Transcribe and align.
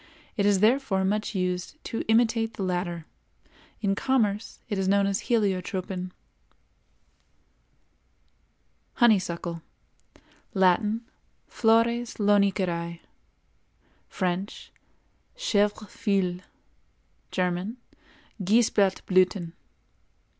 It 0.35 0.47
is 0.47 0.61
therefore 0.61 1.05
much 1.05 1.35
used 1.35 1.75
to 1.83 2.01
imitate 2.07 2.55
the 2.55 2.63
latter. 2.63 3.05
In 3.81 3.93
commerce 3.93 4.59
it 4.67 4.79
is 4.79 4.87
known 4.87 5.05
as 5.05 5.25
heliotropin. 5.27 6.09
HONEYSUCKLE. 8.95 9.61
Latin—Flores 10.55 12.15
Loniceræ; 12.15 12.99
French—Chèvre 14.09 15.87
feuille; 15.87 16.39
German— 17.29 17.77
Geisblattblüthen. 18.43 19.51